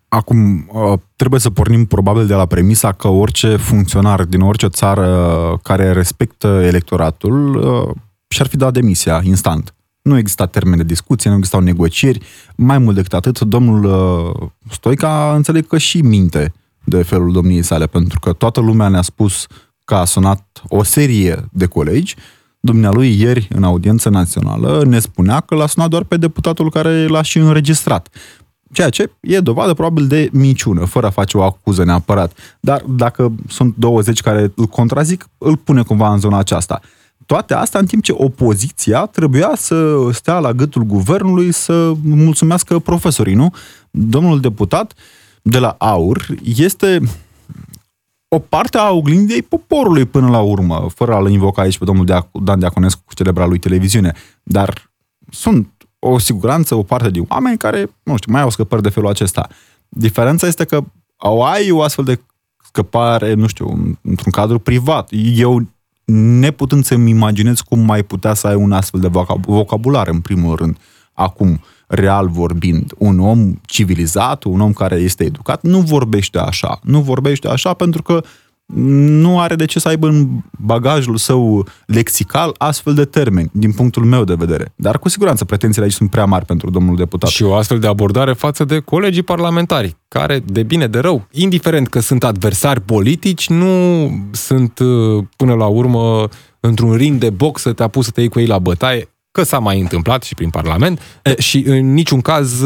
[0.10, 5.60] Acum, uh, trebuie să pornim probabil de la premisa că orice funcționar din orice țară
[5.64, 7.96] care respectă electoratul uh,
[8.28, 9.74] și-ar fi dat demisia instant.
[10.02, 12.26] Nu exista termen de discuție, nu existau negocieri.
[12.56, 17.86] Mai mult decât atât, domnul uh, Stoica înțeleg că și minte de felul domniei sale,
[17.86, 19.48] pentru că toată lumea ne-a spus
[19.86, 22.16] că a sunat o serie de colegi.
[22.60, 27.22] Dumnealui ieri, în audiență națională, ne spunea că l-a sunat doar pe deputatul care l-a
[27.22, 28.10] și înregistrat.
[28.72, 32.38] Ceea ce e dovadă probabil de minciună, fără a face o acuză neapărat.
[32.60, 36.82] Dar dacă sunt 20 care îl contrazic, îl pune cumva în zona aceasta.
[37.26, 43.34] Toate astea în timp ce opoziția trebuia să stea la gâtul guvernului să mulțumească profesorii,
[43.34, 43.54] nu?
[43.92, 44.94] Domnul deputat
[45.42, 47.02] de la AUR este
[48.28, 52.60] o parte a oglindei poporului până la urmă, fără a-l invoca aici pe domnul Dan
[52.60, 54.14] Diaconescu cu celebra lui televiziune.
[54.44, 54.92] Dar
[55.30, 59.10] sunt o siguranță, o parte de oameni care, nu știu, mai au scăpări de felul
[59.10, 59.48] acesta.
[59.90, 60.84] Diferența este că
[61.18, 62.20] au ai o astfel de
[62.64, 65.10] scăpare, nu știu, într-un cadru privat.
[65.36, 65.62] Eu,
[66.40, 69.10] neputând să-mi imaginez cum mai putea să ai un astfel de
[69.46, 70.78] vocabular, în primul rând,
[71.14, 76.80] acum, real vorbind, un om civilizat, un om care este educat, nu vorbește așa.
[76.84, 78.24] Nu vorbește așa pentru că
[78.76, 84.04] nu are de ce să aibă în bagajul său lexical astfel de termeni, din punctul
[84.04, 84.74] meu de vedere.
[84.76, 87.30] Dar cu siguranță pretențiile aici sunt prea mari pentru domnul deputat.
[87.30, 91.88] Și o astfel de abordare față de colegii parlamentari, care, de bine, de rău, indiferent
[91.88, 96.28] că sunt adversari politici, nu sunt, uh, până la urmă,
[96.60, 99.46] într-un ring de box să te apuci să te iei cu ei la bătaie că
[99.46, 102.62] s-a mai întâmplat și prin Parlament e, și în niciun caz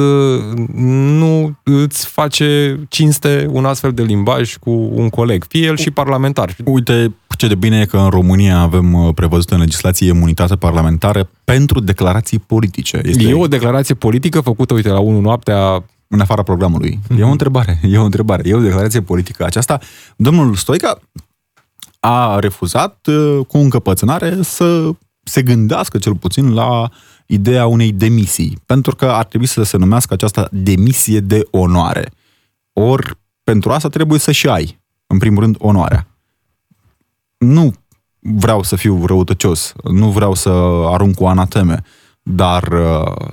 [0.74, 6.56] nu îți face cinste un astfel de limbaj cu un coleg, fie el și parlamentar.
[6.66, 11.80] Uite ce de bine e că în România avem prevăzută în legislație imunitate parlamentară pentru
[11.80, 13.02] declarații politice.
[13.06, 13.24] Este...
[13.24, 17.00] E o declarație politică făcută, uite, la 1 noaptea în afara programului.
[17.04, 17.20] Mm-hmm.
[17.20, 19.80] E o întrebare, e o întrebare, e o declarație politică aceasta.
[20.16, 21.00] Domnul Stoica
[22.00, 23.08] a refuzat
[23.48, 24.90] cu încăpățânare să
[25.24, 26.90] se gândească cel puțin la
[27.26, 32.12] ideea unei demisii, pentru că ar trebui să se numească aceasta demisie de onoare.
[32.74, 36.08] Ori pentru asta trebuie să și ai, în primul rând, onoarea.
[37.38, 37.74] Nu
[38.20, 40.50] vreau să fiu răutăcios, nu vreau să
[40.86, 41.84] arunc cu anateme,
[42.22, 43.28] dar uh,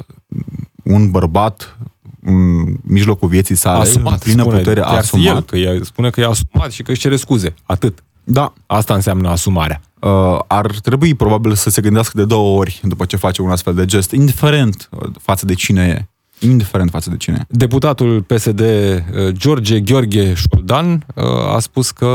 [0.84, 1.78] un bărbat
[2.22, 5.26] în mijlocul vieții sale, asumat, în plină spune, putere, asumat.
[5.26, 7.54] El, că e, spune că e asumat și că își cere scuze.
[7.62, 8.04] Atât.
[8.32, 8.52] Da.
[8.66, 9.80] Asta înseamnă asumarea.
[10.00, 13.74] Uh, ar trebui probabil să se gândească de două ori după ce face un astfel
[13.74, 16.08] de gest, indiferent uh, față de cine e.
[16.46, 17.44] Indiferent față de cine.
[17.48, 22.08] Deputatul PSD uh, George Gheorghe Șoldan uh, a spus că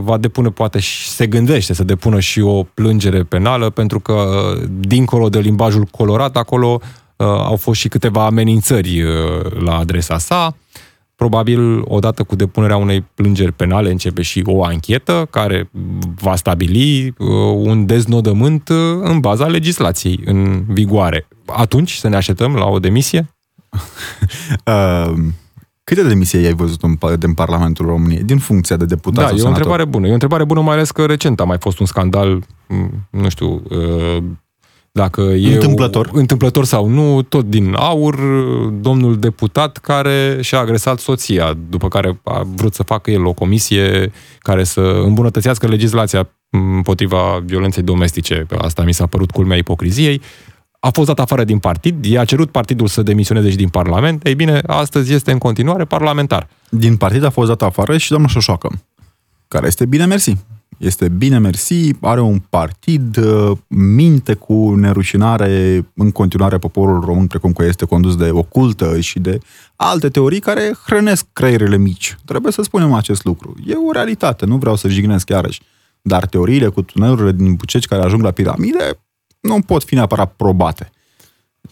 [0.00, 5.28] va depune, poate și se gândește să depună și o plângere penală, pentru că dincolo
[5.28, 6.80] de limbajul colorat, acolo
[7.20, 9.02] au fost și câteva amenințări
[9.64, 10.54] la adresa sa.
[11.18, 15.70] Probabil, odată cu depunerea unei plângeri penale, începe și o anchetă care
[16.20, 21.28] va stabili uh, un deznodământ uh, în baza legislației în vigoare.
[21.46, 23.34] Atunci să ne așteptăm la o demisie?
[24.66, 25.12] uh,
[25.84, 29.48] câte demisii ai văzut în, în Parlamentul României din funcția de deputat Da, e o
[29.48, 30.06] întrebare bună.
[30.06, 32.42] E o întrebare bună, mai ales că recent a mai fost un scandal,
[33.10, 34.22] nu știu, uh,
[34.92, 36.10] dacă e întâmplător.
[36.12, 38.16] O, întâmplător sau nu, tot din aur,
[38.80, 44.12] domnul deputat care și-a agresat soția, după care a vrut să facă el o comisie
[44.38, 48.46] care să îmbunătățească legislația împotriva violenței domestice.
[48.58, 50.20] Asta mi s-a părut culmea ipocriziei.
[50.80, 54.26] A fost dat afară din partid, i-a cerut partidul să demisioneze și din Parlament.
[54.26, 56.48] Ei bine, astăzi este în continuare parlamentar.
[56.70, 58.82] Din partid a fost dat afară și doamna Șoșoacă,
[59.48, 60.36] care este bine mersi
[60.78, 67.52] este bine mersi, are un partid, uh, minte cu nerușinare în continuare poporul român, precum
[67.52, 69.38] că este condus de ocultă și de
[69.76, 72.16] alte teorii care hrănesc creierele mici.
[72.24, 73.54] Trebuie să spunem acest lucru.
[73.66, 75.62] E o realitate, nu vreau să jignesc iarăși.
[76.02, 79.00] Dar teoriile cu tunelurile din Buceci care ajung la piramide
[79.40, 80.90] nu pot fi neapărat probate.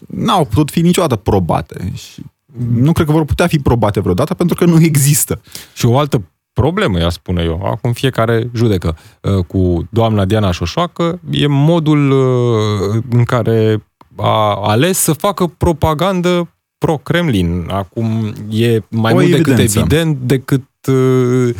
[0.07, 2.23] N-au putut fi niciodată probate și
[2.71, 5.41] nu cred că vor putea fi probate vreodată pentru că nu există.
[5.73, 6.21] Și o altă
[6.61, 7.61] problemă, ea spune eu.
[7.65, 8.97] Acum fiecare judecă.
[9.21, 13.83] Uh, cu doamna Diana Șoșoacă e modul uh, în care
[14.15, 17.67] a ales să facă propagandă pro-Kremlin.
[17.71, 19.53] Acum e mai o mult evidență.
[19.53, 21.55] decât evident decât uh,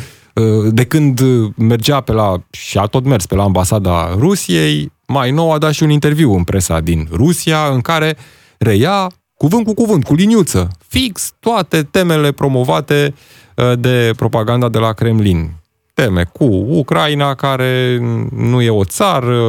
[0.70, 1.20] de când
[1.56, 5.72] mergea pe la, și a tot mers pe la ambasada Rusiei, mai nou a dat
[5.72, 8.16] și un interviu în presa din Rusia în care
[8.58, 13.47] reia cuvânt cu cuvânt, cu liniuță, fix toate temele promovate Uh,
[13.78, 15.50] de propaganda de la Kremlin.
[15.94, 17.98] Teme cu Ucraina, care
[18.30, 19.40] nu e o țară,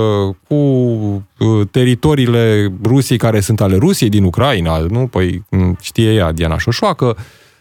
[0.48, 5.08] cu uh, teritoriile Rusiei care sunt ale Rusiei din Ucraina, nu?
[5.08, 5.46] Păi
[5.82, 7.18] știe ea, Diana Șoșoacă,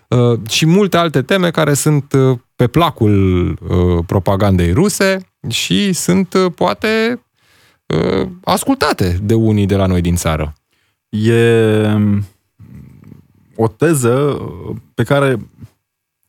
[0.09, 2.15] uh, și multe alte teme care sunt
[2.57, 3.59] pe placul
[4.07, 7.23] propagandei ruse și sunt poate
[8.45, 10.53] ascultate de unii de la noi din țară.
[11.09, 11.43] E
[13.57, 14.39] o teză
[14.95, 15.37] pe care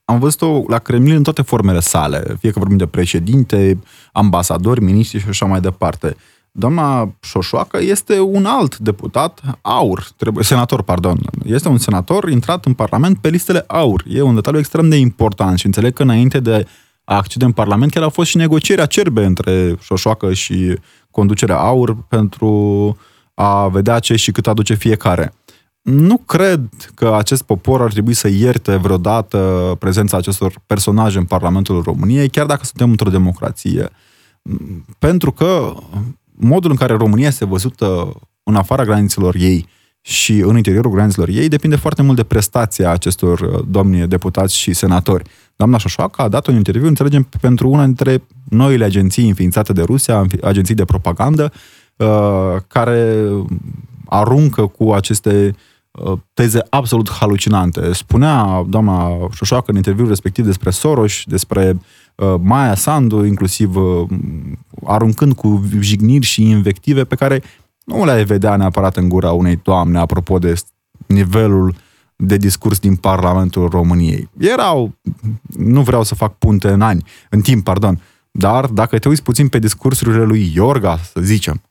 [0.10, 3.80] am văzut-o la Kremlin în toate formele sale, fie că vorbim de președinte,
[4.12, 6.16] ambasadori, miniștri și așa mai departe.
[6.52, 11.20] Doamna Șoșoacă este un alt deputat aur, trebuie, senator, pardon.
[11.46, 14.04] Este un senator intrat în Parlament pe listele aur.
[14.08, 16.68] E un detaliu extrem de important și înțeleg că înainte de
[17.04, 20.78] a accede în Parlament chiar au fost și negocieri acerbe între Șoșoacă și
[21.12, 22.98] conducerea aur pentru
[23.34, 25.34] a vedea ce și cât aduce fiecare
[25.82, 31.82] nu cred că acest popor ar trebui să ierte vreodată prezența acestor personaje în Parlamentul
[31.82, 33.90] României, chiar dacă suntem într-o democrație.
[35.00, 35.74] Pentru că
[36.34, 38.14] modul în care România este văzută
[38.44, 39.68] în afara granițelor ei
[40.02, 45.24] și în interiorul granițelor ei depinde foarte mult de prestația acestor domni deputați și senatori.
[45.56, 50.26] Doamna Șoșoacă a dat un interviu, înțelegem, pentru una dintre noile agenții înființate de Rusia,
[50.42, 51.52] agenții de propagandă,
[51.96, 53.28] uh, care
[54.10, 55.56] aruncă cu aceste
[55.92, 57.94] Uh, teze absolut halucinante.
[57.94, 61.80] Spunea doamna Șoșoacă în interviul respectiv despre Soros, despre
[62.16, 64.08] uh, Maia Sandu, inclusiv uh,
[64.86, 67.44] aruncând cu jigniri și invective pe care
[67.84, 70.54] nu le-ai vedea neapărat în gura unei doamne, apropo de
[71.08, 71.76] nivelul
[72.16, 74.30] de discurs din Parlamentul României.
[74.38, 74.94] Erau,
[75.58, 79.48] nu vreau să fac punte în ani, în timp, pardon, dar dacă te uiți puțin
[79.48, 81.62] pe discursurile lui Iorga, să zicem,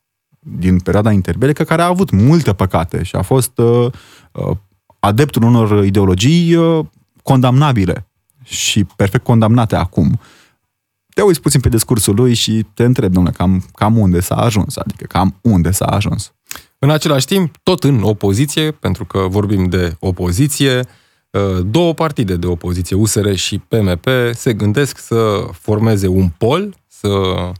[0.58, 3.86] din perioada interbelică, care a avut multe păcate și a fost uh,
[4.32, 4.56] uh,
[5.00, 6.84] adeptul unor ideologii uh,
[7.22, 8.06] condamnabile
[8.42, 10.20] și perfect condamnate acum.
[11.14, 14.76] Te uiți puțin pe discursul lui și te întrebi, domnule, cam, cam unde s-a ajuns,
[14.76, 16.32] adică cam unde s-a ajuns.
[16.78, 20.86] În același timp, tot în opoziție, pentru că vorbim de opoziție,
[21.30, 27.08] uh, două partide de opoziție, USR și PMP, se gândesc să formeze un pol, să
[27.08, 27.50] uh,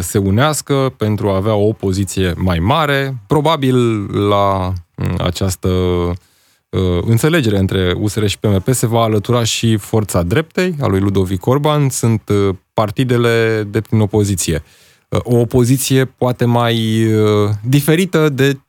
[0.00, 3.22] se unească pentru a avea o opoziție mai mare.
[3.26, 3.76] Probabil
[4.28, 10.74] la mm, această uh, înțelegere între USR și PMP se va alătura și Forța Dreptei,
[10.80, 12.30] a lui Ludovic Orban, sunt
[12.72, 14.62] partidele de prin opoziție
[15.18, 18.60] o opoziție poate mai uh, diferită de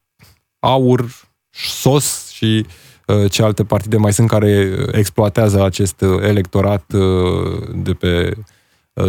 [0.60, 1.06] aur,
[1.50, 2.66] sos și
[3.08, 8.34] uh, ce alte partide mai sunt care exploatează acest electorat uh, de pe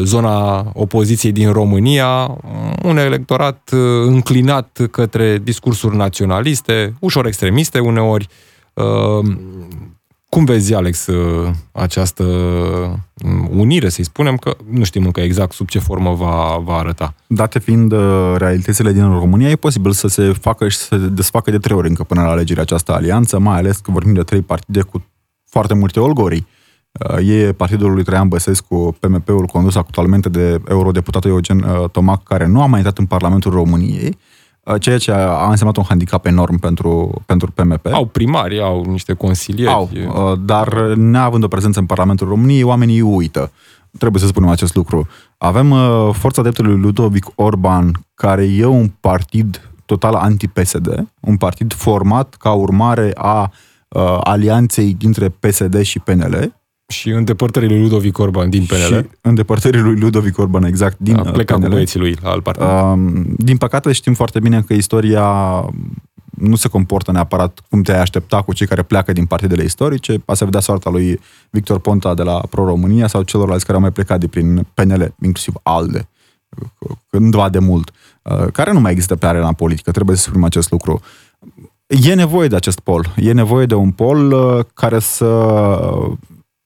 [0.03, 2.38] zona opoziției din România,
[2.83, 3.68] un electorat
[4.05, 8.29] înclinat către discursuri naționaliste, ușor extremiste uneori,
[10.35, 15.68] cum vezi, Alex, uh, această um, unire, să-i spunem, că nu știm încă exact sub
[15.68, 17.14] ce formă va, va arăta?
[17.27, 21.51] Date fiind uh, realitățile din România, e posibil să se facă și să se desfacă
[21.51, 24.42] de trei ori încă până la alegerea această alianță, mai ales că vorbim de trei
[24.42, 25.05] partide cu
[25.51, 26.47] foarte multe olgorii.
[27.11, 32.62] Uh, e partidul lui Traian Băsescu, PMP-ul condus actualmente de eurodeputatul Eugen Tomac, care nu
[32.62, 34.18] a mai intrat în Parlamentul României,
[34.64, 37.87] Uh, ceea ce a însemnat un handicap enorm pentru, pentru PMP.
[37.92, 39.72] Au primari, au niște consilieri.
[39.72, 43.52] Au, uh, dar neavând o prezență în Parlamentul României, oamenii uită.
[43.98, 45.09] Trebuie să spunem acest lucru.
[45.38, 52.35] Avem uh, Forța Dreptului Ludovic Orban, care e un partid total anti-PSD, un partid format
[52.35, 53.52] ca urmare a
[54.20, 56.54] alianței dintre PSD și PNL,
[56.94, 58.76] și îndepărtării lui Ludovic Orban din PNL.
[58.76, 61.66] Și îndepărtării lui Ludovic Orban, exact, din A plecat PNL.
[61.66, 62.62] cu băieții lui la alt partid.
[62.62, 65.24] Uh, din păcate știm foarte bine că istoria
[66.38, 70.22] nu se comportă neapărat cum te-ai aștepta cu cei care pleacă din partidele istorice.
[70.24, 73.92] A se vedea soarta lui Victor Ponta de la Pro-România sau celorlalți care au mai
[73.92, 76.09] plecat de prin PNL, inclusiv ALDE,
[77.11, 77.90] cândva de mult,
[78.22, 81.00] uh, care nu mai există pe arena politică, trebuie să spunem acest lucru.
[81.87, 83.14] E nevoie de acest pol.
[83.16, 85.26] E nevoie de un pol uh, care să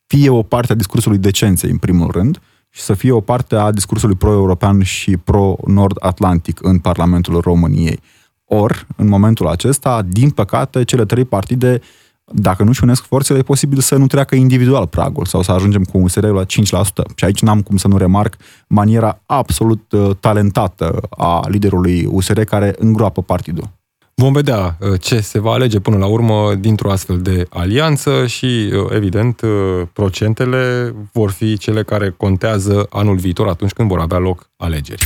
[0.09, 2.41] fie o parte a discursului decenței, în primul rând,
[2.71, 8.01] și să fie o parte a discursului pro-european și pro-nord-atlantic în Parlamentul României.
[8.45, 11.81] Or, în momentul acesta, din păcate, cele trei partide,
[12.25, 15.99] dacă nu-și unesc forțele, e posibil să nu treacă individual pragul sau să ajungem cu
[15.99, 16.47] un SRL la 5%.
[17.15, 22.75] Și aici n-am cum să nu remarc maniera absolut uh, talentată a liderului USR care
[22.79, 23.78] îngroapă partidul.
[24.21, 28.45] Vom vedea uh, ce se va alege până la urmă dintr-o astfel de alianță și,
[28.45, 29.51] uh, evident, uh,
[29.93, 35.03] procentele vor fi cele care contează anul viitor atunci când vor avea loc alegeri.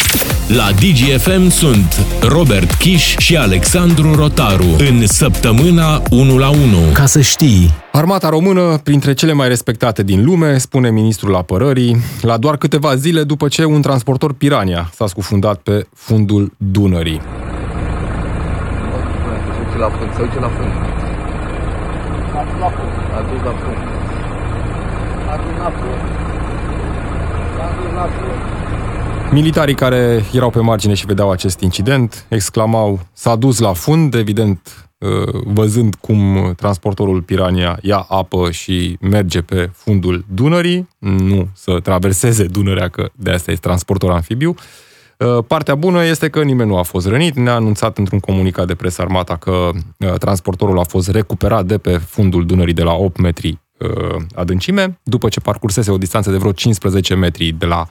[0.49, 6.59] La DGFM sunt Robert Kiș și Alexandru Rotaru în săptămâna 1 la 1.
[6.93, 7.75] Ca să știi...
[7.93, 13.23] Armata română, printre cele mai respectate din lume, spune ministrul apărării, la doar câteva zile
[13.23, 17.21] după ce un transportor Pirania s-a scufundat pe fundul Dunării
[19.83, 20.73] la fund, să uite la fund.
[22.39, 22.93] A dus la fund.
[23.17, 23.81] A dus la fund.
[25.33, 26.03] A dus la fund.
[27.65, 28.41] A dus la fund.
[29.33, 34.89] Militarii care erau pe margine și vedeau acest incident exclamau s-a dus la fund, evident
[34.99, 35.09] uh,
[35.45, 42.89] văzând cum transportorul Pirania ia apă și merge pe fundul Dunării, nu să traverseze Dunărea,
[42.89, 44.92] că de asta este transportor amfibiu, Uh,
[45.47, 47.37] partea bună este că nimeni nu a fost rănit.
[47.37, 49.51] Ne-a anunțat într-un comunicat de presă armata că
[49.99, 55.01] uh, transportorul a fost recuperat de pe fundul Dunării de la 8 metri uh, adâncime.
[55.03, 57.87] După ce parcursese o distanță de vreo 15 metri de la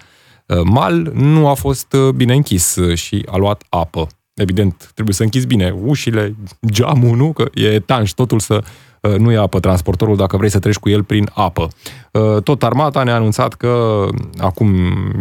[0.63, 4.07] mal, nu a fost bine închis și a luat apă.
[4.33, 7.33] Evident, trebuie să închizi bine ușile, geamul, nu?
[7.33, 10.89] Că e etanș totul să Uh, nu e apă transportorul dacă vrei să treci cu
[10.89, 11.67] el prin apă.
[12.11, 14.05] Uh, tot armata ne-a anunțat că
[14.37, 14.73] acum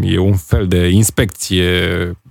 [0.03, 1.73] e un fel de inspecție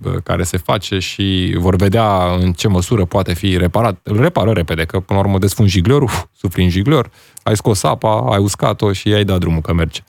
[0.02, 4.00] uh, care se face și vor vedea în ce măsură poate fi reparat.
[4.02, 6.10] Îl repară repede, că până la urmă desfund jiglorul,
[6.40, 7.10] sufri în jiglor,
[7.42, 10.00] ai scos apa, ai uscat-o și ai dat drumul că merge.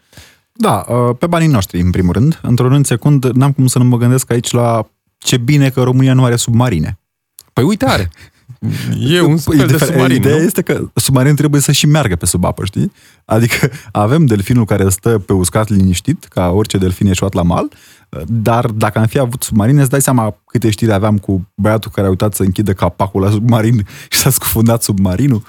[0.54, 0.86] Da,
[1.20, 2.40] pe banii noștri, în primul rând.
[2.42, 4.88] Într-un rând secund, n-am cum să nu mă gândesc aici la
[5.18, 7.00] ce bine că România nu are submarine.
[7.54, 8.10] Păi uite are.
[9.00, 10.44] E un fel de Difer- submarin, Ideea nu?
[10.44, 12.92] este că submarin trebuie să și meargă pe sub apă, știi?
[13.26, 17.72] Adică avem delfinul care stă pe uscat liniștit, ca orice delfin ieșuat la mal,
[18.28, 22.08] dar dacă am fi avut submarin, îți dai seama câte știri aveam cu băiatul care
[22.08, 25.44] a uitat să închidă capacul la submarin și s-a scufundat submarinul.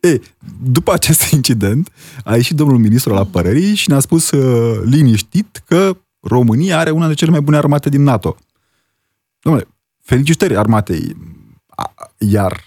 [0.00, 0.20] E,
[0.62, 1.90] după acest incident,
[2.24, 6.98] a ieșit domnul ministru al apărării și ne-a spus uh, liniștit că România are una
[7.06, 8.36] dintre cele mai bune armate din NATO.
[9.40, 9.68] Domnule,
[10.02, 11.16] felicitări armatei.
[12.20, 12.64] A- Iar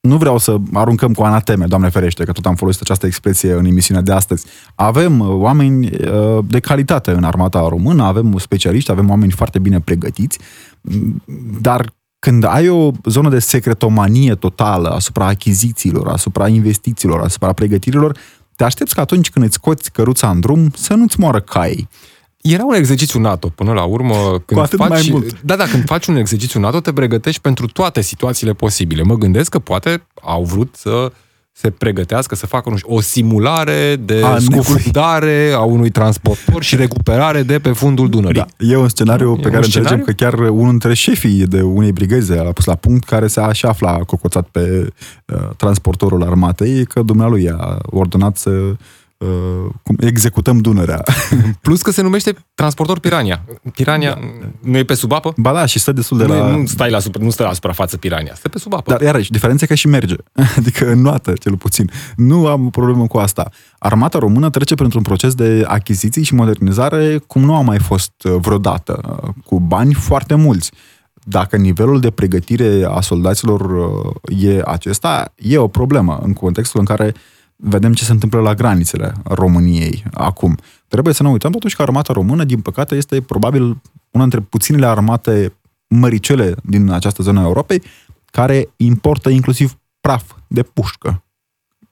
[0.00, 3.64] nu vreau să aruncăm cu anateme, Doamne ferește, că tot am folosit această expresie în
[3.64, 4.46] emisiunea de astăzi.
[4.74, 9.80] Avem uh, oameni uh, de calitate în armata română, avem specialiști, avem oameni foarte bine
[9.80, 10.38] pregătiți,
[10.80, 11.22] m,
[11.60, 18.18] dar când ai o zonă de secretomanie totală asupra achizițiilor, asupra investițiilor, asupra pregătirilor,
[18.56, 21.88] te aștepți că atunci când îți scoți căruța în drum să nu-ți moară caii.
[22.52, 24.42] Era un exercițiu NATO până la urmă.
[24.46, 25.40] Când atât faci, mai mult.
[25.40, 29.02] Da, da, când faci un exercițiu NATO te pregătești pentru toate situațiile posibile.
[29.02, 31.12] Mă gândesc că poate au vrut să
[31.60, 36.76] se pregătească să facă nu știu, o simulare de A scufundare a unui transportor și
[36.76, 38.44] recuperare de pe fundul Dunării.
[38.56, 40.04] Da, e un scenariu E pe un care înțelegem scenariu?
[40.04, 43.66] că chiar unul dintre șefii de unei brigăze l-a pus la punct, care se și
[43.66, 44.88] afla cocoțat pe
[45.26, 48.50] uh, transportorul armatei, că dumnealui a ordonat să
[49.18, 51.02] uh, cum, executăm Dunărea.
[51.60, 53.44] Plus că se numește transportor Pirania.
[53.72, 54.48] Pirania da.
[54.70, 55.32] nu e pe sub apă?
[55.36, 56.56] ba da, și stă destul de Nu, la...
[56.56, 58.90] nu, stai la, supra- nu stă la suprafață Pirania, stă pe sub apă.
[58.90, 60.14] Dar iarăși, diferența e că și merge.
[60.58, 61.90] Adică înnoată, cel puțin.
[62.16, 63.50] Nu am o problemă cu asta.
[63.78, 68.34] Armata română trece printr-un proces de achiziții și modernizare cum nu a mai fost uh,
[68.40, 70.70] vreodată, uh, cu bani foarte mulți.
[71.14, 76.86] Dacă nivelul de pregătire a soldaților uh, e acesta, e o problemă în contextul în
[76.86, 77.14] care
[77.60, 80.56] vedem ce se întâmplă la granițele României acum.
[80.88, 83.62] Trebuie să ne uităm totuși că armata română, din păcate, este probabil
[84.10, 85.52] una dintre puținele armate
[85.88, 87.82] măricele din această zonă a Europei
[88.24, 91.22] care importă inclusiv praf de pușcă.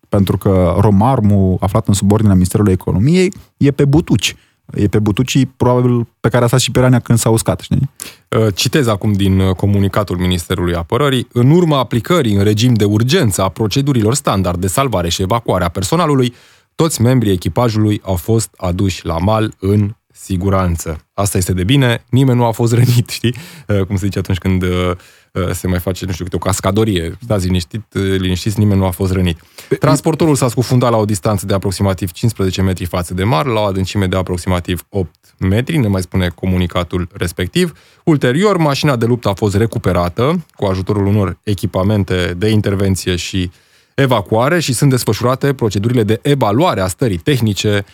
[0.09, 4.37] Pentru că Romarmul, aflat în subordinea Ministerului Economiei, e pe butuci.
[4.75, 7.91] E pe butucii, probabil, pe care a stat și Pirania când s-a uscat, știi?
[8.39, 11.29] Uh, Citez acum din uh, comunicatul Ministerului Apărării.
[11.33, 15.69] În urma aplicării în regim de urgență a procedurilor standard de salvare și evacuare a
[15.69, 16.35] personalului,
[16.75, 21.07] toți membrii echipajului au fost aduși la mal în siguranță.
[21.15, 23.35] Asta este de bine, nimeni nu a fost rănit, știi?
[23.69, 24.91] Uh, Cum se zice atunci când uh,
[25.33, 27.17] uh, se mai face, nu știu, câte o cascadorie.
[27.23, 29.41] Stați liniștit, uh, liniștiți, nimeni nu a fost rănit.
[29.81, 33.65] Transportorul s-a scufundat la o distanță de aproximativ 15 metri față de mar, la o
[33.65, 37.73] adâncime de aproximativ 8 metri, ne mai spune comunicatul respectiv.
[38.05, 43.51] Ulterior, mașina de luptă a fost recuperată cu ajutorul unor echipamente de intervenție și
[43.95, 47.85] evacuare și sunt desfășurate procedurile de evaluare a stării tehnice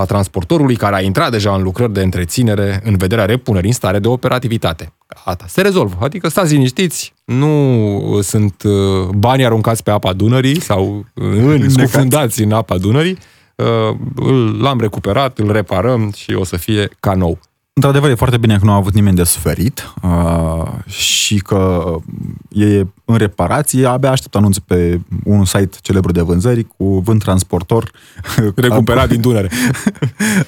[0.00, 3.98] a transportorului care a intrat deja în lucrări de întreținere în vederea repunerii în stare
[3.98, 4.92] de operativitate.
[5.24, 5.96] Gata, se rezolvă.
[6.00, 12.52] Adică stați liniștiți, nu sunt uh, bani aruncați pe apa Dunării sau în, scufundați în
[12.52, 13.18] apa Dunării.
[13.54, 17.38] Uh, îl- L-am recuperat, îl reparăm și o să fie ca nou.
[17.78, 21.94] Într-adevăr, e foarte bine că nu a avut nimeni de suferit uh, și că
[22.48, 23.86] e în reparație.
[23.86, 27.90] Abia aștept anunț pe un site celebru de vânzări cu vânt transportor
[28.54, 29.50] Recuperat din Dunăre.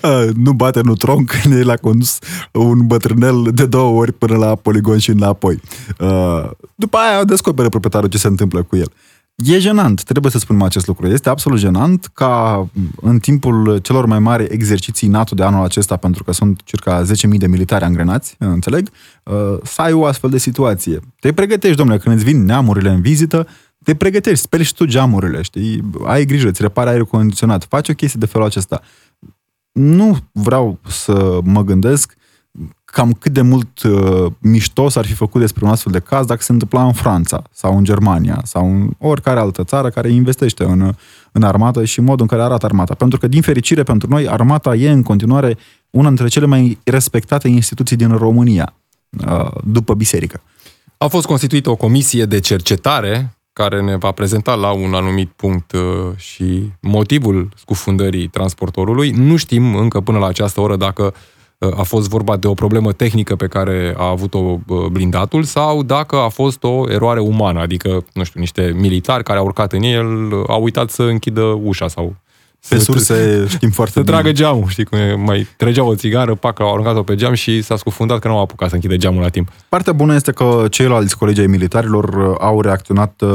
[0.02, 2.18] Uh, nu bate, nu tronc, ne l-a condus
[2.52, 5.60] un bătrânel de două ori până la poligon și înapoi.
[6.00, 8.92] Uh, După aia descoperă proprietarul ce se întâmplă cu el.
[9.44, 11.06] E jenant, trebuie să spunem acest lucru.
[11.06, 12.66] Este absolut jenant ca
[13.00, 17.08] în timpul celor mai mari exerciții NATO de anul acesta, pentru că sunt circa 10.000
[17.30, 18.88] de militari angrenați, înțeleg,
[19.22, 21.00] uh, să ai o astfel de situație.
[21.20, 23.48] Te pregătești, domnule, când îți vin neamurile în vizită,
[23.84, 25.82] te pregătești, speli și tu geamurile, știi?
[26.04, 28.82] Ai grijă, îți repari aerul condiționat, faci o chestie de felul acesta
[29.72, 32.16] nu vreau să mă gândesc
[32.84, 36.42] cam cât de mult uh, mișto s-ar fi făcut despre un astfel de caz dacă
[36.42, 40.92] se întâmpla în Franța sau în Germania sau în oricare altă țară care investește în,
[41.32, 42.94] în armată și modul în care arată armata.
[42.94, 45.56] Pentru că, din fericire pentru noi, armata e în continuare
[45.90, 48.74] una dintre cele mai respectate instituții din România,
[49.26, 50.40] uh, după biserică.
[50.98, 55.72] A fost constituită o comisie de cercetare care ne va prezenta la un anumit punct
[55.72, 55.80] uh,
[56.16, 59.10] și motivul scufundării transportorului.
[59.10, 61.12] Nu știm încă până la această oră dacă uh,
[61.76, 66.16] a fost vorba de o problemă tehnică pe care a avut-o uh, blindatul sau dacă
[66.16, 70.06] a fost o eroare umană, adică, nu știu, niște militari care au urcat în el
[70.32, 72.14] uh, au uitat să închidă ușa sau
[72.68, 74.12] Pe să- surse știm foarte să bine.
[74.16, 77.62] tragă geamul, știi cum e, mai trăgeau o țigară, pac, au aruncat-o pe geam și
[77.62, 79.48] s-a scufundat că nu au apucat să închide geamul la timp.
[79.68, 83.30] Partea bună este că ceilalți colegi ai militarilor uh, au reacționat uh,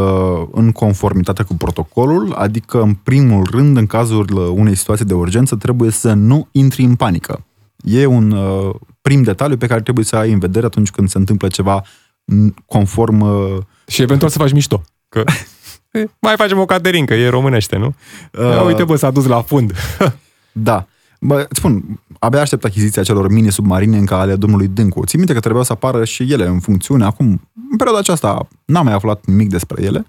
[0.51, 5.55] în conformitate cu protocolul, adică în primul rând, în cazul uh, unei situații de urgență,
[5.55, 7.43] trebuie să nu intri în panică.
[7.83, 11.17] E un uh, prim detaliu pe care trebuie să ai în vedere atunci când se
[11.17, 13.57] întâmplă ceva n- conform uh,
[13.87, 14.81] Și eventual să faci mișto.
[15.09, 15.23] Că
[15.91, 17.95] e, mai facem o caterincă, e românește, nu?
[18.39, 19.73] Ia Uh, uite, bă, s-a dus la fund.
[20.51, 20.87] Da.
[21.19, 25.05] Bă, îți spun, abia aștept achiziția celor mini-submarine în ale domnului Dâncu.
[25.05, 27.05] Țin minte că trebuiau să apară și ele în funcțiune.
[27.05, 27.27] Acum,
[27.71, 30.05] în perioada aceasta, n-am mai aflat nimic despre ele.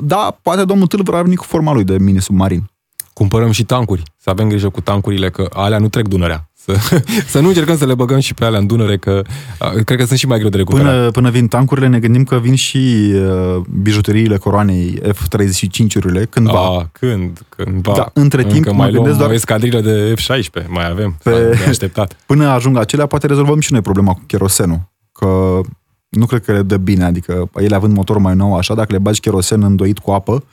[0.00, 2.70] Da, poate domnul Tâl va veni cu forma lui de mini-submarin.
[3.12, 4.02] Cumpărăm și tancuri.
[4.16, 6.50] Să avem grijă cu tancurile, că alea nu trec Dunărea.
[6.64, 7.00] Să,
[7.32, 9.22] să nu încercăm să le băgăm și pe alea în Dunăre, că
[9.58, 10.86] a, cred că sunt și mai greu de recuperat.
[10.94, 16.66] Până, până vin tancurile, ne gândim că vin și uh, bijuteriile coroanei F-35-urile cândva.
[16.78, 17.40] A, când?
[17.48, 17.92] Cândva.
[17.96, 21.16] Da, între timp Încă mă mai luăm gândesc doar- o escadrilă de F-16, mai avem.
[21.22, 21.56] Pe- Pe...
[21.56, 22.16] De așteptat.
[22.26, 24.80] Până ajung acelea, poate rezolvăm și noi problema cu cherosenul.
[25.12, 25.60] Că
[26.08, 28.98] nu cred că le dă bine, adică ele având motor mai nou așa, dacă le
[28.98, 30.44] bagi cherosen îndoit cu apă,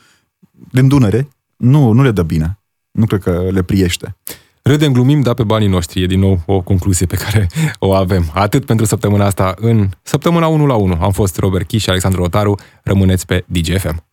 [0.72, 2.59] din Dunăre, nu, nu le dă bine.
[2.91, 4.16] Nu cred că le priește.
[4.64, 6.03] Râdem, glumim, dar pe banii noștri.
[6.03, 7.47] E din nou o concluzie pe care
[7.80, 8.32] o avem.
[8.34, 9.53] Atât pentru săptămâna asta.
[9.57, 12.59] În săptămâna 1 la 1 am fost Robert Chi și Alexandru Rotaru.
[12.84, 14.03] Rămâneți pe DGFM.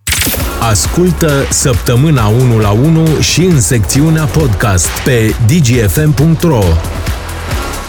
[0.61, 6.63] Ascultă săptămâna 1 la 1 și în secțiunea podcast pe dgfm.ro